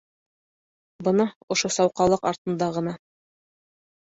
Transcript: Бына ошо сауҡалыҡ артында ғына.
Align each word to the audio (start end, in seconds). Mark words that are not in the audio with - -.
Бына 1.09 1.27
ошо 1.57 1.71
сауҡалыҡ 1.75 2.27
артында 2.33 2.71
ғына. 2.79 2.99